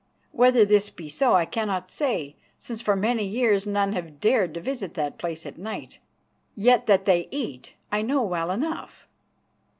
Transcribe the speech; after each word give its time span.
Whether 0.31 0.65
this 0.65 0.89
be 0.89 1.09
so 1.09 1.35
I 1.35 1.45
cannot 1.45 1.91
say, 1.91 2.35
since 2.57 2.81
for 2.81 2.95
many 2.95 3.23
years 3.23 3.67
none 3.67 3.93
have 3.93 4.19
dared 4.19 4.55
to 4.55 4.59
visit 4.59 4.95
that 4.95 5.19
place 5.19 5.45
at 5.45 5.59
night. 5.59 5.99
Yet 6.55 6.87
that 6.87 7.05
they 7.05 7.27
eat 7.29 7.73
I 7.91 8.01
know 8.01 8.23
well 8.23 8.49
enough." 8.49 9.07